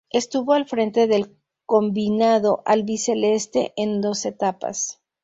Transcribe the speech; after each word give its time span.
Estuvo 0.09 0.53
al 0.53 0.65
frente 0.65 1.05
del 1.05 1.37
combinado 1.67 2.63
albiceleste 2.65 3.71
en 3.77 4.01
dos 4.01 4.25
etapas. 4.25 4.99